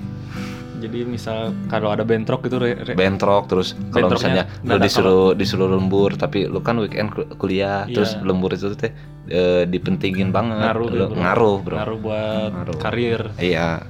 Jadi 0.76 1.09
misal 1.09 1.57
kalau 1.66 1.88
ada 1.88 2.05
bentrok 2.05 2.45
gitu 2.45 2.59
re- 2.59 2.76
re- 2.76 2.93
bentrok 2.93 3.49
terus 3.49 3.73
kalau 3.88 4.12
misalnya 4.12 4.45
lu 4.61 4.66
nggak 4.66 4.76
ada 4.76 4.85
disuruh 4.85 5.26
disuruh 5.33 5.69
lembur 5.71 6.12
tapi 6.14 6.45
lu 6.45 6.61
kan 6.61 6.76
weekend 6.76 7.09
ku- 7.09 7.25
kuliah 7.37 7.88
Iya. 7.88 7.95
terus 7.95 8.12
lembur 8.21 8.52
itu 8.52 8.69
teh 8.75 8.93
eh, 9.26 9.64
dipentingin 9.64 10.28
banget 10.28 10.61
ngaruh, 10.61 10.87
Lu- 10.87 10.93
ya, 10.93 11.07
bro. 11.07 11.16
ngaruh 11.16 11.57
bro 11.61 11.76
ngaruh 11.76 11.99
buat 11.99 12.50
Ngaruh. 12.52 12.76
karir. 12.76 13.21
iya 13.38 13.81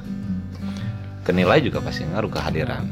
kenilai 1.22 1.58
juga 1.60 1.80
pasti 1.80 2.04
ngaruh 2.04 2.30
kehadiran 2.30 2.86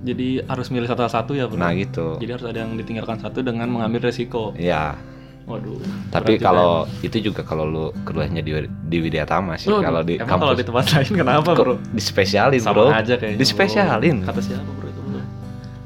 Jadi 0.00 0.36
harus 0.42 0.68
milih 0.68 0.84
satu 0.86 1.04
satu 1.04 1.32
ya 1.32 1.44
bro. 1.44 1.56
nah 1.56 1.72
gitu 1.72 2.16
Jadi 2.16 2.30
harus 2.30 2.46
ada 2.46 2.58
yang 2.58 2.72
ditinggalkan 2.74 3.18
satu 3.18 3.40
dengan 3.40 3.68
mengambil 3.68 4.08
resiko. 4.08 4.52
iya 4.54 4.96
Waduh. 5.44 5.76
Tapi 6.08 6.36
juga 6.36 6.44
kalau 6.46 6.72
itu 7.00 7.16
juga 7.20 7.44
kalau 7.44 7.64
lu 7.64 7.84
kuliahnya 8.02 8.40
di 8.40 8.52
di 8.64 8.96
Widya 8.98 9.28
Tama 9.28 9.60
sih. 9.60 9.68
ya. 9.68 9.76
Kalau 9.80 10.00
di 10.00 10.16
emang 10.16 10.28
kalau 10.30 10.52
kampus 10.52 10.56
di 10.56 10.64
tempat 10.64 10.84
lain 10.90 11.10
kenapa 11.14 11.50
bro? 11.52 11.74
dispesialin 11.92 12.62
Sama 12.64 12.74
bro. 12.74 12.86
aja 12.88 13.14
kayaknya. 13.14 13.38
Dispesialin. 13.38 14.16
bro. 14.24 14.28
Kata 14.32 14.40
siapa 14.40 14.70
bro 14.72 14.88
itu 14.88 15.00
bro? 15.04 15.20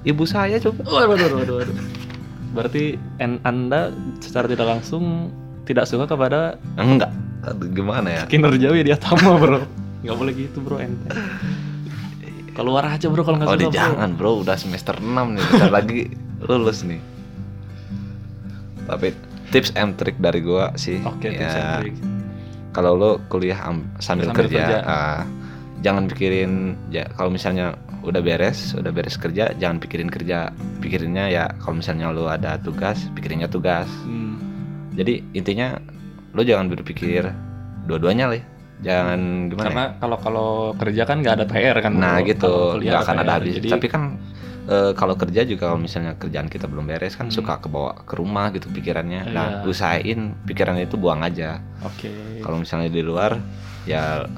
Ibu 0.06 0.22
saya 0.24 0.56
coba. 0.58 0.80
Waduh, 0.86 1.08
waduh, 1.10 1.28
waduh, 1.36 1.54
waduh. 1.58 1.76
Berarti 2.48 2.84
en- 3.18 3.42
anda 3.42 3.90
secara 4.18 4.46
tidak 4.46 4.66
langsung 4.68 5.34
tidak 5.66 5.84
suka 5.84 6.06
kepada 6.06 6.56
Enggak. 6.78 7.10
Aduh, 7.44 7.66
gimana 7.68 8.08
ya? 8.08 8.22
kinerja 8.30 8.70
dia 8.72 8.94
Tama 8.96 9.36
bro. 9.36 9.58
Gak 10.00 10.14
boleh 10.14 10.32
gitu 10.38 10.62
bro 10.62 10.78
ente. 10.78 11.10
Keluar 12.54 12.86
aja 12.86 13.06
bro 13.06 13.22
kalau 13.22 13.38
nggak 13.38 13.50
suka 13.50 13.58
di 13.58 13.66
bro. 13.66 13.74
jangan 13.74 14.10
bro, 14.14 14.30
udah 14.38 14.54
semester 14.54 14.94
6 14.98 15.06
nih, 15.34 15.42
bentar 15.50 15.70
lagi 15.70 16.00
lulus 16.42 16.82
nih. 16.82 16.98
Tapi 18.86 19.14
tips 19.48 19.72
and 19.74 19.96
trick 19.96 20.16
dari 20.18 20.40
gua 20.40 20.70
sih, 20.74 21.00
Oke, 21.02 21.32
tips 21.32 21.40
ya, 21.40 21.56
and 21.56 21.70
trick. 21.80 21.94
kalau 22.70 22.92
lo 22.94 23.10
kuliah 23.26 23.58
am- 23.60 23.88
sambil, 23.98 24.28
Sambil 24.28 24.46
kerja, 24.46 24.60
kerja. 24.60 24.78
ah, 24.84 25.22
jangan 25.80 26.04
pikirin 26.06 26.52
ya 26.88 27.06
kalau 27.14 27.30
misalnya 27.30 27.72
udah 27.98 28.20
beres, 28.20 28.72
udah 28.72 28.88
beres 28.88 29.16
kerja, 29.16 29.50
jangan 29.54 29.78
pikirin 29.78 30.08
kerja, 30.08 30.54
pikirinnya 30.78 31.28
ya 31.28 31.44
kalau 31.58 31.80
misalnya 31.80 32.08
lo 32.08 32.26
ada 32.26 32.56
tugas, 32.58 33.10
pikirinnya 33.12 33.48
tugas. 33.48 33.88
Hmm. 34.06 34.38
Jadi 34.94 35.22
intinya 35.32 35.78
lo 36.32 36.42
jangan 36.42 36.68
berpikir 36.68 37.26
dua-duanya 37.84 38.28
lah, 38.28 38.38
ya. 38.38 38.44
jangan 38.78 39.20
gimana? 39.48 39.64
ya? 39.64 39.66
Karena 39.66 39.84
kalau 39.98 40.16
kalau 40.20 40.48
kerja 40.76 41.02
kan 41.02 41.16
nggak 41.24 41.34
ada 41.40 41.46
PR 41.48 41.76
kan. 41.80 41.92
Nah 41.96 42.20
gitu, 42.22 42.78
nggak 42.78 43.00
akan 43.02 43.16
ada 43.18 43.32
habis. 43.40 43.58
Jadi, 43.58 43.68
Tapi 43.72 43.86
kan 43.88 44.02
eh, 44.68 44.92
kalau 44.92 45.16
kerja 45.16 45.42
juga 45.42 45.66
kalau 45.66 45.80
misalnya 45.80 46.12
kerjaan 46.14 46.46
kita 46.46 46.64
belum 46.64 46.84
beres 46.87 47.16
kan 47.16 47.26
Hmm. 47.26 47.34
suka 47.34 47.56
kebawa 47.58 48.04
ke 48.04 48.14
rumah 48.14 48.52
gitu 48.52 48.68
pikirannya. 48.68 49.22
Nah 49.28 49.46
Iya. 49.50 49.66
usahain 49.66 50.37
pikiran 50.44 50.76
itu 50.76 50.94
buang 50.94 51.20
aja. 51.20 51.64
Oke. 51.80 52.12
Kalau 52.38 52.60
misalnya 52.60 52.88
di 52.88 53.00
luar 53.00 53.40
ya 53.82 54.28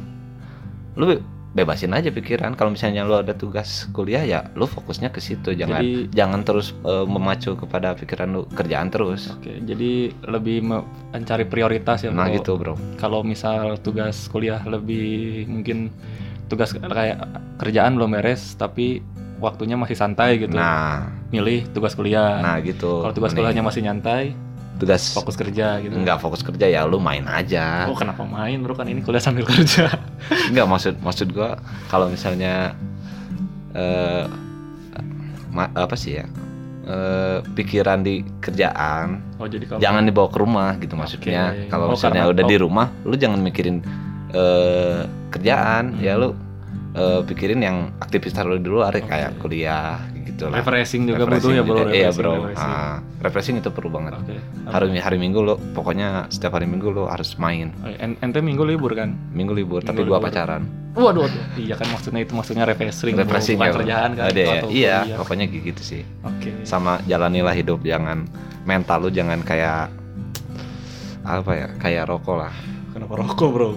lu 0.95 1.07
be- 1.09 1.23
bebasin 1.51 1.91
aja 1.91 2.09
pikiran. 2.09 2.55
Kalau 2.55 2.71
misalnya 2.71 3.03
lu 3.03 3.19
ada 3.19 3.35
tugas 3.35 3.91
kuliah 3.91 4.23
ya 4.23 4.47
lu 4.55 4.65
fokusnya 4.65 5.11
ke 5.11 5.19
situ. 5.19 5.51
Jangan 5.51 5.83
Jadi- 5.83 6.07
jangan 6.15 6.41
terus 6.41 6.79
eh, 6.81 7.03
memacu 7.05 7.59
kepada 7.59 7.93
pikiran 7.93 8.29
lu 8.31 8.43
kerjaan 8.49 8.87
terus. 8.87 9.35
Oke, 9.35 9.59
jadi 9.61 9.93
lebih 10.25 10.63
me- 10.63 10.87
mencari 11.11 11.43
prioritas 11.45 12.01
ya. 12.01 12.11
Nah 12.11 12.31
bro. 12.31 12.35
gitu 12.37 12.53
bro. 12.55 12.75
Kalau 12.97 13.21
misal 13.23 13.79
tugas 13.79 14.31
kuliah 14.31 14.63
lebih 14.63 15.43
mungkin 15.45 15.91
tugas 16.47 16.71
kayak 16.71 17.19
kerjaan 17.59 17.95
belum 17.95 18.11
beres 18.13 18.55
tapi 18.55 19.03
waktunya 19.41 19.75
masih 19.75 19.97
santai 19.97 20.37
gitu. 20.39 20.53
Nah, 20.53 21.09
Milih 21.29 21.65
tugas 21.71 21.93
kuliah. 21.93 22.39
nah 22.39 22.61
gitu. 22.61 23.01
Kalau 23.01 23.11
tugas 23.11 23.33
Mending 23.33 23.45
kuliahnya 23.49 23.63
masih 23.63 23.81
nyantai, 23.83 24.37
tugas 24.77 25.03
fokus 25.11 25.35
kerja 25.35 25.77
gitu. 25.79 25.93
nggak 25.93 26.19
fokus 26.19 26.41
kerja 26.41 26.67
ya 26.67 26.85
lu 26.85 26.97
main 26.97 27.25
aja. 27.25 27.85
Oh, 27.85 27.95
kenapa 27.95 28.23
main 28.23 28.61
bro 28.61 28.73
kan 28.73 28.85
ini 28.85 29.01
kuliah 29.01 29.19
sambil 29.19 29.45
kerja. 29.45 29.89
Enggak 30.51 30.67
maksud 30.67 30.95
maksud 31.01 31.29
gua 31.31 31.57
kalau 31.89 32.07
misalnya 32.07 32.77
eh 33.73 34.25
ma- 35.49 35.73
apa 35.73 35.95
sih 35.95 36.17
ya? 36.17 36.27
eh 36.83 37.39
pikiran 37.47 38.03
di 38.03 38.25
kerjaan 38.41 39.23
Oh, 39.37 39.47
jadi 39.47 39.63
kalau 39.65 39.79
jangan 39.79 40.03
dibawa 40.03 40.27
ke 40.27 40.39
rumah 40.39 40.71
gitu 40.77 40.95
maksudnya. 40.95 41.55
Kalau 41.69 41.87
Oh, 41.87 41.95
misalnya 41.95 42.25
karena- 42.25 42.33
udah 42.35 42.45
di 42.45 42.57
oh. 42.57 42.61
rumah, 42.61 42.87
lu 43.05 43.15
jangan 43.15 43.39
mikirin 43.39 43.79
eh 44.31 45.01
kerjaan, 45.29 45.95
Hmm. 45.95 46.03
ya 46.03 46.17
lu 46.17 46.35
eh, 46.93 47.21
pikirin 47.23 47.61
yang 47.61 47.77
aktivitas 47.97 48.43
lu 48.43 48.57
di 48.57 48.67
luar 48.67 48.91
ya, 48.91 49.01
Oke. 49.01 49.09
kayak 49.09 49.31
kuliah 49.39 49.99
gitu 50.21 50.47
lah. 50.47 50.59
refreshing 50.59 51.05
juga 51.05 51.23
Refreshing 51.23 51.55
butuh 51.55 51.55
ya 51.55 51.63
bro. 51.63 51.81
Iya 51.91 52.11
bro. 52.11 52.33
refreshing. 52.45 52.73
Ah, 52.73 52.97
refreshing 53.21 53.57
itu 53.59 53.71
perlu 53.71 53.89
banget. 53.89 54.13
Oke. 54.17 54.37
Hari 54.67 54.99
hari 54.99 55.17
Minggu 55.17 55.39
lu 55.39 55.55
pokoknya 55.71 56.27
setiap 56.29 56.55
hari 56.55 56.67
Minggu 56.67 56.89
lu 56.89 57.07
harus 57.07 57.37
main. 57.37 57.71
Oh, 57.79 57.89
en- 57.89 58.19
ente 58.19 58.41
minggu 58.41 58.63
libur 58.63 58.91
kan? 58.93 59.15
Minggu 59.31 59.53
libur 59.53 59.81
tapi 59.81 60.01
Minggu 60.01 60.11
gua 60.11 60.19
libur. 60.19 60.29
pacaran. 60.29 60.63
Waduh, 60.91 61.23
waduh. 61.23 61.45
Iya 61.55 61.75
kan 61.77 61.87
maksudnya 61.89 62.21
itu 62.21 62.35
maksudnya 62.35 62.65
refreshing, 62.67 63.15
refreshing 63.15 63.55
bukan 63.55 63.69
ya, 63.69 63.75
kerjaan 63.79 64.11
kan? 64.11 64.25
Ada 64.27 64.41
ya? 64.41 64.49
atau 64.51 64.69
Iya, 64.69 64.97
kuliah. 64.99 65.19
pokoknya 65.23 65.45
gitu 65.47 65.83
sih. 65.85 66.03
Oke. 66.27 66.51
Sama 66.65 66.99
jalanilah 67.07 67.55
hidup 67.55 67.79
jangan 67.81 68.27
mental 68.67 69.07
lu 69.07 69.11
jangan 69.11 69.39
kayak 69.41 69.87
apa 71.21 71.51
ya? 71.53 71.69
Kayak 71.79 72.11
rokok 72.11 72.37
lah. 72.41 72.53
Kenapa 72.91 73.15
rokok 73.15 73.49
bro? 73.53 73.71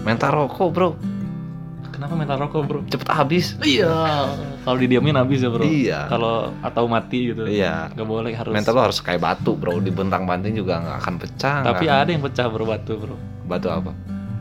Mental 0.00 0.30
rokok, 0.32 0.68
Bro. 0.72 0.88
Kenapa 2.00 2.16
mental 2.16 2.38
rokok 2.40 2.60
bro? 2.64 2.80
Cepet 2.88 3.08
habis. 3.12 3.60
Iya. 3.60 3.92
Kalau 4.64 4.76
didiamin 4.80 5.20
habis 5.20 5.44
ya 5.44 5.52
bro. 5.52 5.60
Iya. 5.60 6.08
Kalau 6.08 6.48
atau 6.64 6.88
mati 6.88 7.28
gitu. 7.28 7.44
Iya. 7.44 7.92
Gak 7.92 8.08
boleh 8.08 8.32
harus. 8.32 8.56
Mental 8.56 8.72
lu 8.72 8.80
harus 8.80 9.04
kayak 9.04 9.20
batu, 9.20 9.52
Bro. 9.52 9.84
Dibentang-banting 9.84 10.56
juga 10.56 10.80
nggak 10.80 10.96
akan 10.96 11.14
pecah. 11.20 11.60
Tapi 11.60 11.84
nggak- 11.84 12.00
ada 12.00 12.08
yang 12.08 12.24
pecah 12.24 12.46
bro 12.48 12.64
batu 12.64 12.92
bro. 12.96 13.16
batu 13.44 13.68
apa? 13.68 13.92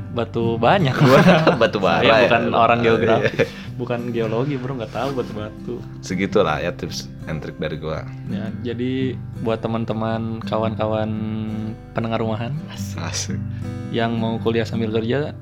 Batu 0.09 0.55
banyak. 0.55 0.95
batu 1.61 1.83
bara. 1.83 1.99
Ya. 1.99 2.15
bukan 2.31 2.41
orang 2.55 2.79
Iya. 2.79 2.85
geografi, 2.87 3.43
bukan 3.75 3.99
geologi 4.09 4.55
bro, 4.55 4.79
nggak 4.79 4.95
tahu 4.95 5.09
batu-batu. 5.19 5.75
Segitulah 5.99 6.63
ya 6.63 6.71
tips 6.71 7.11
and 7.27 7.43
trick 7.43 7.59
dari 7.59 7.75
gua. 7.75 8.07
Ya, 8.31 8.47
jadi 8.63 9.19
buat 9.43 9.59
teman-teman 9.59 10.39
kawan-kawan 10.47 11.11
pendengar 11.91 12.23
rumahan 12.23 12.55
Asik. 12.95 13.35
yang 13.91 14.15
mau 14.15 14.39
kuliah 14.39 14.63
sambil 14.63 14.89
kerja 14.89 15.35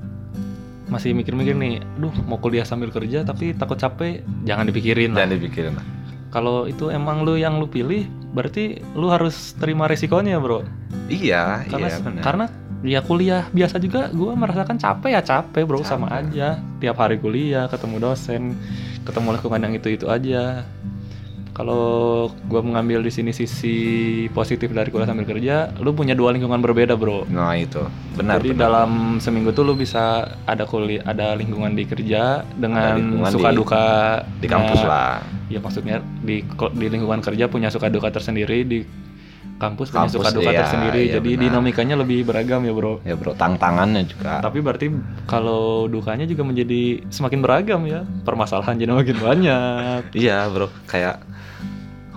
masih 0.88 1.12
mikir-mikir 1.12 1.52
nih, 1.52 1.84
aduh 1.96 2.12
mau 2.24 2.36
kuliah 2.36 2.64
sambil 2.64 2.88
kerja 2.88 3.22
tapi 3.22 3.52
takut 3.52 3.76
capek, 3.76 4.24
jangan 4.44 4.64
dipikirin 4.66 5.12
lah. 5.12 5.24
Jangan 5.24 5.32
dipikirin 5.36 5.72
lah. 5.76 5.84
Kalau 6.28 6.68
itu 6.68 6.92
emang 6.92 7.24
lu 7.24 7.40
yang 7.40 7.56
lu 7.56 7.64
pilih, 7.64 8.04
berarti 8.32 8.80
lu 8.92 9.08
harus 9.08 9.56
terima 9.56 9.88
resikonya 9.88 10.36
bro. 10.36 10.60
Iya, 11.08 11.64
Karena 11.64 11.88
iya 11.88 11.98
benar. 12.04 12.20
karena 12.20 12.44
ya 12.84 13.00
kuliah 13.02 13.42
biasa 13.50 13.80
juga 13.80 14.12
gua 14.12 14.36
merasakan 14.36 14.76
capek 14.76 15.10
ya 15.16 15.22
capek 15.24 15.64
bro 15.64 15.80
sama 15.80 16.08
Capek. 16.12 16.20
aja. 16.36 16.48
Tiap 16.84 16.96
hari 17.00 17.16
kuliah, 17.16 17.64
ketemu 17.66 17.96
dosen, 17.98 18.52
ketemu 19.08 19.40
lingkungan 19.40 19.60
yang 19.64 19.74
itu-itu 19.74 20.06
aja. 20.06 20.68
Kalau 21.58 21.82
gua 22.46 22.62
mengambil 22.62 23.02
di 23.02 23.10
sini 23.10 23.34
sisi 23.34 23.76
positif 24.30 24.70
dari 24.70 24.88
kuliah 24.88 25.10
sambil 25.10 25.26
kerja, 25.26 25.74
lu 25.76 25.90
punya 25.90 26.14
dua 26.14 26.30
lingkungan 26.30 26.62
berbeda 26.62 26.94
bro. 26.94 27.26
Nah, 27.26 27.52
itu. 27.52 27.82
Benar, 28.14 28.38
Jadi 28.38 28.54
benar. 28.54 28.62
dalam 28.62 28.90
seminggu 29.18 29.50
tuh 29.50 29.66
lu 29.66 29.74
bisa 29.74 30.04
ada 30.46 30.62
kuliah, 30.62 31.02
ada 31.02 31.34
lingkungan 31.34 31.74
di 31.74 31.82
kerja 31.82 32.46
dengan 32.54 32.94
suka 33.26 33.50
di- 33.50 33.56
duka 33.58 33.84
di 34.38 34.46
kampus 34.46 34.80
lah. 34.80 35.18
Ya 35.48 35.58
maksudnya 35.58 35.98
di 36.22 36.46
di 36.72 36.86
lingkungan 36.86 37.18
kerja 37.18 37.50
punya 37.50 37.68
suka 37.68 37.90
duka 37.90 38.06
tersendiri 38.08 38.62
di 38.62 38.78
kampus 39.58 39.90
punya 39.90 40.06
Kampus, 40.06 40.14
suka 40.14 40.30
duka 40.30 40.50
iya, 40.54 40.62
tersendiri. 40.62 41.02
iya, 41.02 41.14
Jadi 41.18 41.30
benar. 41.34 41.42
dinamikanya 41.50 41.94
lebih 41.98 42.22
beragam 42.22 42.62
ya 42.62 42.70
bro. 42.70 43.02
Ya, 43.02 43.18
Bro. 43.18 43.34
Tantangannya 43.34 44.06
juga. 44.06 44.38
Tapi 44.38 44.62
berarti 44.62 44.86
kalau 45.26 45.90
dukanya 45.90 46.22
juga 46.22 46.46
menjadi 46.46 47.02
semakin 47.10 47.42
beragam 47.42 47.82
ya. 47.82 48.06
Permasalahan 48.22 48.78
jadi 48.78 48.94
makin 48.94 49.18
banyak. 49.18 50.00
Iya 50.14 50.46
bro, 50.46 50.70
kayak 50.86 51.18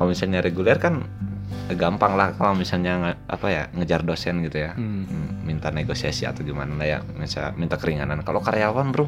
kalau 0.02 0.10
misalnya 0.10 0.42
reguler 0.42 0.82
kan 0.82 1.06
gampang 1.72 2.18
lah 2.18 2.34
kalau 2.34 2.58
misalnya 2.58 3.14
apa 3.30 3.48
ya 3.48 3.64
ngejar 3.72 4.02
dosen 4.02 4.42
gitu 4.42 4.60
ya, 4.60 4.74
Hmm. 4.74 5.06
Hmm, 5.06 5.46
minta 5.46 5.70
negosiasi 5.70 6.26
atau 6.26 6.42
gimana 6.42 6.74
lah 6.74 6.88
ya, 6.90 7.00
misal 7.16 7.54
minta 7.54 7.78
keringanan. 7.78 8.26
Kalau 8.26 8.42
karyawan 8.42 8.90
bro, 8.90 9.06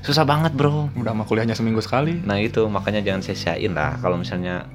susah 0.00 0.22
banget 0.22 0.54
bro. 0.54 0.86
Udah 0.94 1.12
mah 1.12 1.26
kuliahnya 1.26 1.52
seminggu 1.52 1.82
sekali. 1.82 2.22
Nah 2.22 2.38
itu 2.38 2.62
makanya 2.70 3.02
jangan 3.02 3.20
sia-siain 3.20 3.74
lah. 3.74 3.98
Kalau 3.98 4.16
misalnya 4.16 4.70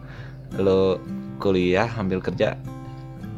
lo 0.54 1.00
kuliah 1.40 1.88
ambil 1.96 2.20
kerja, 2.20 2.60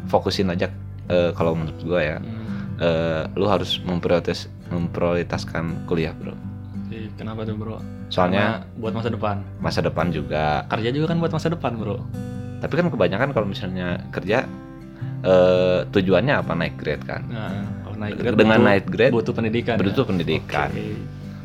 fokusin 0.10 0.50
aja. 0.50 0.74
eh, 1.04 1.36
kalau 1.36 1.52
menurut 1.54 1.84
gua 1.84 2.00
ya, 2.02 2.18
Hmm. 2.18 2.80
eh, 2.80 3.24
lo 3.36 3.46
harus 3.48 3.78
memprioritas 3.84 4.48
memprioritaskan 4.68 5.84
kuliah 5.86 6.16
bro. 6.16 6.32
Kenapa 7.20 7.44
tuh 7.44 7.60
bro? 7.60 7.78
Soalnya 8.14 8.62
Karena 8.62 8.78
buat 8.78 8.94
masa 8.94 9.10
depan. 9.10 9.36
masa 9.58 9.80
depan 9.82 10.06
juga 10.08 10.70
Kerja 10.70 10.90
juga 10.94 11.06
kan 11.10 11.18
buat 11.18 11.34
masa 11.34 11.50
depan 11.50 11.72
bro. 11.74 11.98
Tapi 12.62 12.74
kan 12.76 12.86
kebanyakan 12.88 13.30
kalau 13.34 13.48
misalnya 13.50 13.98
kerja 14.14 14.46
eh, 15.24 15.80
tujuannya 15.90 16.36
apa 16.36 16.54
naik 16.54 16.76
grade 16.78 17.04
kan? 17.04 17.26
Nah, 17.26 17.50
kalau 17.82 17.96
naik 17.98 18.14
grade 18.16 18.36
Dengan 18.36 18.54
butuh- 18.54 18.68
naik 18.70 18.86
grade 18.86 19.12
butuh 19.12 19.34
pendidikan. 19.34 19.76
butuh 19.80 19.92
ya? 19.98 20.08
pendidikan. 20.08 20.70
Oke. 20.70 20.88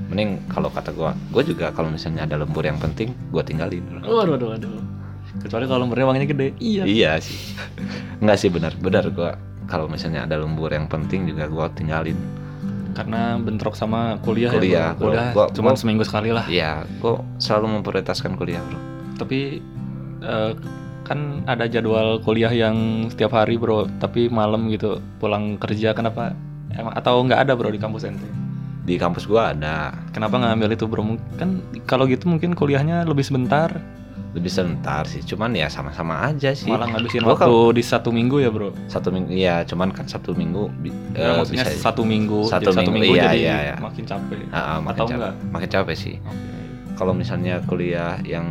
Mending 0.08 0.30
kalau 0.46 0.68
kata 0.68 0.90
gua, 0.90 1.12
gua 1.28 1.42
juga 1.42 1.68
kalau 1.70 1.88
misalnya 1.88 2.24
ada 2.24 2.36
lembur 2.36 2.60
yang 2.62 2.76
penting, 2.76 3.12
gua 3.28 3.40
tinggalin. 3.40 3.84
Waduh, 3.98 4.34
waduh, 4.34 4.48
waduh. 4.52 4.80
Kecuali 5.38 5.64
kalau 5.64 5.84
lemburnya 5.84 6.04
uangnya 6.04 6.26
gede. 6.26 6.48
Iya. 6.58 6.82
Iya 6.84 7.12
sih. 7.18 7.36
Enggak 8.20 8.36
sih 8.36 8.48
benar, 8.48 8.72
benar 8.74 9.04
gua 9.08 9.36
kalau 9.64 9.84
misalnya 9.84 10.24
ada 10.24 10.36
lembur 10.36 10.68
yang 10.68 10.84
penting 10.84 11.24
juga 11.24 11.44
gua 11.46 11.68
tinggalin. 11.70 12.16
Karena 12.98 13.38
bentrok 13.38 13.78
sama 13.78 14.18
kuliah, 14.26 14.50
Kuliah, 14.50 14.90
ya. 14.90 14.98
Bro. 14.98 15.14
Kuliah 15.14 15.30
Gua- 15.30 15.50
cuma 15.54 15.70
gua- 15.70 15.78
seminggu 15.78 16.02
sekali 16.02 16.34
lah. 16.34 16.42
Iya, 16.50 16.82
gua 16.98 17.22
selalu 17.38 17.78
memprioritaskan 17.78 18.34
kuliah, 18.34 18.58
Bro. 18.66 18.78
Tapi 19.22 19.62
eh, 20.18 20.52
kan 21.06 21.46
ada 21.46 21.70
jadwal 21.70 22.18
kuliah 22.26 22.50
yang 22.50 23.06
setiap 23.06 23.38
hari, 23.38 23.54
Bro. 23.54 23.86
Tapi 24.02 24.26
malam 24.26 24.66
gitu 24.66 24.98
pulang 25.22 25.54
kerja 25.62 25.94
kenapa? 25.94 26.34
Emang 26.74 26.90
atau 26.90 27.22
nggak 27.22 27.46
ada, 27.46 27.54
Bro, 27.54 27.70
di 27.70 27.78
kampus 27.78 28.02
ente? 28.02 28.26
Di 28.82 28.98
kampus 28.98 29.30
gua 29.30 29.54
ada. 29.54 29.94
Kenapa 30.10 30.34
nggak 30.42 30.52
ambil 30.58 30.70
itu, 30.74 30.84
Bro? 30.90 31.06
Kan 31.38 31.62
kalau 31.86 32.10
gitu 32.10 32.26
mungkin 32.26 32.58
kuliahnya 32.58 33.06
lebih 33.06 33.22
sebentar. 33.22 33.70
Lebih 34.28 34.48
sebentar 34.48 35.08
sih 35.08 35.24
cuman 35.24 35.50
ya 35.52 35.66
sama-sama 35.66 36.20
aja 36.22 36.52
sih 36.52 36.68
Malah 36.68 36.92
ngabisin 36.92 37.24
Gua 37.24 37.32
waktu 37.32 37.54
di 37.74 37.82
satu 37.82 38.12
minggu 38.12 38.36
ya 38.38 38.52
bro. 38.52 38.76
satu 38.86 39.08
minggu 39.08 39.32
iya 39.32 39.64
cuman 39.64 39.88
kan 39.88 40.04
sabtu 40.04 40.32
minggu 40.32 40.68
Ya, 41.16 41.32
eh, 41.32 41.36
maksudnya 41.36 41.64
bisa 41.64 41.80
satu 41.80 42.02
minggu, 42.04 42.44
Satu 42.44 42.68
jadi 42.68 42.76
satu 42.76 42.90
minggu, 42.92 43.04
minggu 43.08 43.14
iya, 43.16 43.24
jadi 43.26 43.38
iya, 43.40 43.56
iya. 43.64 43.76
makin 43.80 44.04
capek. 44.04 44.38
Ah, 44.48 44.58
ah, 44.58 44.78
makin 44.78 44.92
Atau 44.94 45.04
capek. 45.06 45.16
enggak? 45.16 45.34
makin 45.48 45.68
capek 45.70 45.96
sih 45.96 46.14
Oke. 46.20 46.48
kalau 46.94 47.12
misalnya 47.12 47.54
kuliah 47.64 48.20
yang 48.22 48.46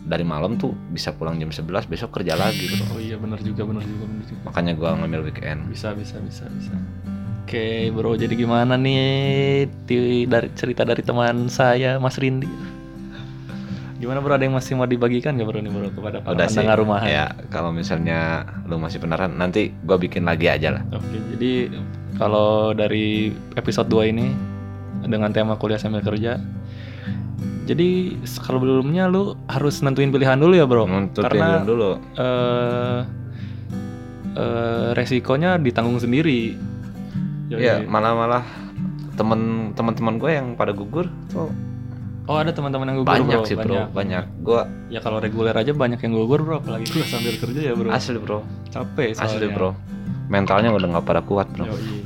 dari 0.00 0.24
malam 0.24 0.54
tuh 0.54 0.72
bisa 0.88 1.12
pulang 1.12 1.36
jam 1.36 1.50
11 1.50 1.66
besok 1.84 2.14
kerja 2.14 2.32
lagi 2.32 2.64
bro 2.70 2.96
Oh 2.96 3.00
iya 3.02 3.18
benar 3.18 3.42
juga, 3.42 3.66
benar 3.66 3.82
juga, 3.82 4.04
benar 4.06 4.24
juga. 4.24 4.40
makanya 4.46 4.72
gua 4.72 4.90
ngambil 4.96 5.20
weekend 5.26 5.66
Bisa, 5.66 5.92
bisa, 5.92 6.16
bisa, 6.18 6.46
bisa. 6.48 6.72
Oke 7.42 7.66
bro, 7.90 8.12
jadi 8.12 8.32
gimana 8.32 8.76
nih 8.76 9.68
dari 10.24 10.48
cerita 10.52 10.84
dari 10.84 11.00
teman 11.00 11.48
saya 11.48 11.96
Mas 11.96 12.16
Rindi? 12.16 12.44
Gimana 13.98 14.22
bro, 14.22 14.30
ada 14.30 14.46
yang 14.46 14.54
masih 14.54 14.78
mau 14.78 14.86
dibagikan 14.86 15.34
gak 15.34 15.46
bro 15.46 15.58
nih 15.58 15.72
bro 15.74 15.90
kepada 15.90 16.22
para 16.22 16.30
udah 16.38 16.46
sih 16.46 16.62
pendengar 16.62 16.78
rumahan? 16.78 17.08
ya 17.10 17.24
kalau 17.50 17.74
misalnya 17.74 18.46
lu 18.70 18.78
masih 18.78 19.02
penasaran 19.02 19.34
nanti 19.34 19.74
gua 19.82 19.98
bikin 19.98 20.22
lagi 20.22 20.46
aja 20.46 20.78
lah 20.78 20.82
Oke, 20.94 21.18
jadi 21.34 21.52
kalau 22.14 22.70
dari 22.72 23.34
episode 23.54 23.90
2 23.90 24.10
ini 24.14 24.26
dengan 25.06 25.30
tema 25.30 25.54
kuliah 25.54 25.78
sambil 25.78 26.02
kerja. 26.02 26.38
Jadi 27.68 28.16
kalau 28.42 28.58
belumnya 28.58 29.06
lu 29.06 29.36
harus 29.44 29.84
nentuin 29.84 30.08
pilihan 30.08 30.40
dulu 30.40 30.56
ya, 30.56 30.64
Bro. 30.64 30.88
Nuntut 30.88 31.20
Karena 31.20 31.60
dulu 31.62 32.00
eh 32.16 33.00
eh, 34.34 34.88
resikonya 34.96 35.60
ditanggung 35.60 36.00
sendiri. 36.00 36.56
Jadi- 37.48 37.60
ya 37.60 37.84
malah 37.84 38.12
malah 38.16 38.44
temen 39.14 39.72
teman-teman 39.74 40.14
gue 40.16 40.30
yang 40.30 40.54
pada 40.54 40.70
gugur 40.70 41.10
tuh 41.28 41.50
Oh, 42.28 42.36
ada 42.36 42.52
teman-teman 42.52 42.84
yang 42.86 42.98
gugur, 42.98 43.08
banyak 43.10 43.40
Bro. 43.40 43.48
sih 43.48 43.56
bro 43.56 43.88
banyak 43.88 44.24
gua 44.38 44.68
Ya 44.86 45.00
kalau 45.00 45.16
reguler 45.16 45.50
aja 45.50 45.72
banyak 45.72 45.96
yang 45.98 46.12
gugur, 46.14 46.40
Bro, 46.40 46.60
apalagi 46.60 46.84
kuliah 46.86 47.08
sambil 47.08 47.32
kerja 47.34 47.60
ya, 47.62 47.72
Bro. 47.72 47.88
asli 47.88 48.16
bro 48.16 48.44
Capek 48.68 49.16
soalnya. 49.16 49.32
asli 49.34 49.46
bro 49.48 49.70
mentalnya 50.28 50.68
udah 50.68 50.88
nggak 50.90 51.04
pada 51.04 51.20
kuat 51.20 51.48
bro 51.48 51.64
Yoi. 51.66 52.04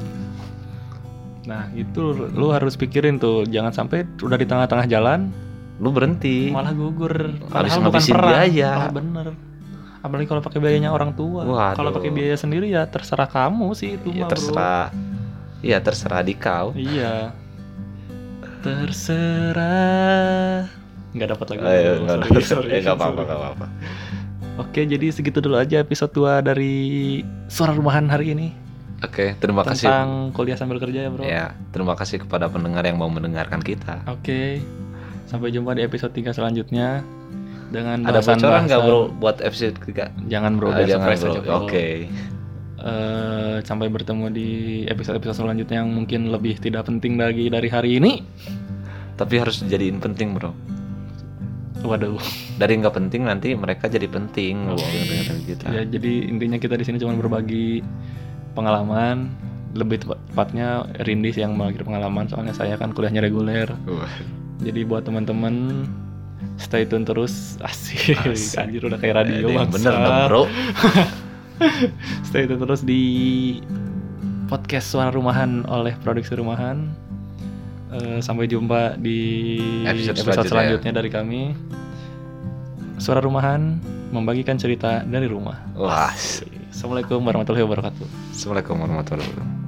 Nah 1.42 1.66
itu 1.74 2.00
lu 2.14 2.48
harus 2.48 2.74
pikirin 2.76 3.18
tuh 3.18 3.42
jangan 3.44 3.74
sampai 3.74 4.06
udah 4.16 4.38
di 4.38 4.46
tengah-tengah 4.46 4.86
jalan 4.86 5.34
lu 5.76 5.90
berhenti 5.90 6.46
malah 6.48 6.70
gugur. 6.70 7.34
Padahal 7.44 7.82
bukan 7.82 7.98
perang. 8.06 8.30
biaya. 8.30 8.70
Ah, 8.78 8.88
bener. 8.88 9.34
Apalagi 9.98 10.26
kalau 10.28 10.38
pakai 10.38 10.58
biayanya 10.58 10.90
orang 10.90 11.10
tua. 11.12 11.42
Kalau 11.74 11.90
pakai 11.90 12.10
biaya 12.10 12.34
sendiri 12.34 12.70
ya 12.70 12.86
terserah 12.86 13.26
kamu 13.26 13.74
sih 13.74 13.98
itu 13.98 14.14
ya 14.14 14.22
mah, 14.22 14.30
terserah 14.30 14.86
iya 15.58 15.78
terserah 15.78 16.22
di 16.22 16.34
kau 16.34 16.70
Iya. 16.72 17.34
Terserah. 18.62 20.62
Nggak 21.12 21.28
dapat 21.28 21.46
lagi. 21.50 21.60
Ayo, 21.60 21.92
nggak 22.00 22.16
Sorry, 22.16 22.32
ada- 22.32 22.46
sorry, 22.46 22.68
eh, 22.68 22.80
nggak 22.80 22.94
apa-apa 22.94 23.12
sorry. 23.12 23.26
nggak 23.26 23.38
apa-apa 23.38 23.66
Oke, 24.54 24.80
jadi 24.84 25.06
segitu 25.08 25.38
dulu 25.40 25.56
aja 25.56 25.78
episode 25.78 26.10
2 26.10 26.42
dari 26.42 26.74
Suara 27.46 27.70
Rumahan 27.72 28.06
hari 28.06 28.32
ini 28.32 28.48
oke 29.02 29.34
terima 29.36 29.60
kasih 29.62 29.82
tentang 29.82 30.30
kuliah 30.30 30.54
sambil 30.54 30.78
kerja 30.78 31.02
ya, 31.02 31.08
Bro. 31.10 31.22
ya 31.22 31.44
terima 31.68 31.92
kasih 31.92 32.20
kepada 32.20 32.46
pendengar 32.46 32.82
yang 32.82 32.94
mau 32.94 33.08
mendengarkan 33.08 33.58
kita 33.58 33.98
Oke, 34.06 34.60
sampai 35.26 35.50
jumpa 35.50 35.72
di 35.72 35.82
episode 35.82 36.12
3 36.12 36.30
selanjutnya 36.30 37.02
dengan 37.68 38.04
ada 38.04 38.20
bocoran 38.20 38.62
nggak 38.62 38.78
bro 38.78 39.10
buat 39.10 39.40
episode 39.40 39.74
ketiga 39.78 40.10
Jangan 40.28 40.54
bro, 40.54 40.70
Ah, 40.70 40.82
jangan, 40.82 41.06
bro. 41.08 41.14
aja 41.18 41.28
bro. 41.34 41.66
Eh, 42.82 43.56
sampai 43.62 43.86
bertemu 43.86 44.26
di 44.28 44.48
episode-episode 44.84 45.38
selanjutnya 45.40 45.78
yang 45.78 45.90
mungkin 45.92 46.28
lebih 46.28 46.58
tidak 46.58 46.82
penting 46.84 47.14
lagi 47.14 47.46
dari 47.46 47.68
hari 47.68 47.90
ini. 47.96 48.12
tapi 49.12 49.38
harus 49.38 49.60
dijadiin 49.60 49.96
penting 49.96 50.34
bro 50.34 50.50
Waduh. 51.80 52.18
dari 52.56 52.74
nggak 52.74 52.90
penting 52.92 53.22
nanti 53.22 53.54
mereka 53.54 53.86
jadi 53.86 54.08
penting 54.08 54.66
Oh. 54.66 54.74
loh 54.74 54.82
kita 55.44 55.68
Ya, 55.68 55.82
jadi 55.84 56.26
intinya 56.26 56.56
kita 56.56 56.74
di 56.74 56.82
sini 56.82 56.96
cuma 56.96 57.14
berbagi 57.14 57.86
pengalaman, 58.52 59.30
lebih 59.72 60.00
tepat- 60.00 60.18
tepatnya 60.26 60.68
Rindis 60.98 61.36
yang 61.36 61.54
berbagi 61.54 61.82
pengalaman 61.82 62.26
soalnya 62.26 62.50
saya 62.50 62.74
kan 62.74 62.90
kuliahnya 62.90 63.20
reguler. 63.20 63.70
Jadi 64.58 64.80
buat 64.82 65.02
teman-teman 65.02 65.86
stay 66.56 66.82
tune 66.82 67.02
terus 67.02 67.58
asik, 67.60 68.18
Asik. 68.18 68.58
anjir 68.58 68.82
udah 68.82 68.98
kayak 68.98 69.22
radio 69.22 69.46
Eh, 69.52 69.66
bener 69.68 69.92
dong 69.92 70.18
bro 70.26 70.42
Stay 72.28 72.44
tune 72.46 72.60
terus 72.60 72.82
di 72.82 73.02
podcast 74.46 74.92
Suara 74.92 75.10
Rumahan 75.10 75.64
oleh 75.68 75.94
Produksi 76.00 76.36
Rumahan. 76.36 76.88
Eh, 77.92 78.18
sampai 78.24 78.48
jumpa 78.48 78.96
di 78.96 79.60
Episode 79.84 80.16
episode, 80.16 80.48
selanjutnya. 80.48 80.48
selanjutnya 80.48 80.92
dari 80.96 81.10
kami. 81.12 81.42
Suara 82.96 83.20
Rumahan 83.20 83.80
membagikan 84.12 84.56
cerita 84.56 85.00
dari 85.04 85.24
rumah. 85.28 85.56
wah 85.74 86.12
Assalamualaikum 86.72 87.20
warahmatullahi 87.20 87.64
wabarakatuh. 87.64 88.06
assalamualaikum 88.32 88.76
warahmatullahi 88.80 89.28
wabarakatuh 89.28 89.61